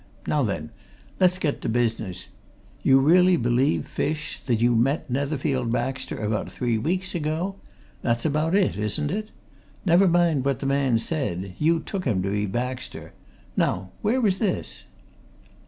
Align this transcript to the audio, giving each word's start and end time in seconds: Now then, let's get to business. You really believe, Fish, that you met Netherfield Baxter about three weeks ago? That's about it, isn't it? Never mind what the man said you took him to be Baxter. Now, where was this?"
Now 0.25 0.41
then, 0.41 0.71
let's 1.19 1.37
get 1.37 1.61
to 1.61 1.69
business. 1.69 2.25
You 2.81 2.99
really 2.99 3.37
believe, 3.37 3.85
Fish, 3.85 4.39
that 4.47 4.55
you 4.59 4.75
met 4.75 5.07
Netherfield 5.11 5.71
Baxter 5.71 6.17
about 6.17 6.51
three 6.51 6.79
weeks 6.79 7.13
ago? 7.13 7.53
That's 8.01 8.25
about 8.25 8.55
it, 8.55 8.77
isn't 8.77 9.11
it? 9.11 9.29
Never 9.85 10.07
mind 10.07 10.43
what 10.43 10.57
the 10.59 10.65
man 10.65 10.97
said 10.97 11.53
you 11.59 11.81
took 11.81 12.05
him 12.05 12.23
to 12.23 12.31
be 12.31 12.47
Baxter. 12.47 13.13
Now, 13.55 13.91
where 14.01 14.19
was 14.19 14.39
this?" 14.39 14.85